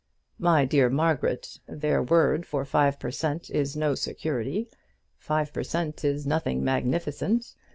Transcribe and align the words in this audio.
"My 0.39 0.65
dear 0.65 0.89
Margaret, 0.89 1.59
their 1.67 2.01
word 2.01 2.47
for 2.47 2.65
five 2.65 2.97
per 2.99 3.11
cent 3.11 3.51
is 3.51 3.75
no 3.77 3.93
security. 3.93 4.67
Five 5.19 5.53
per 5.53 5.61
cent 5.63 6.03
is 6.03 6.25
nothing 6.25 6.63
magnificent. 6.63 7.53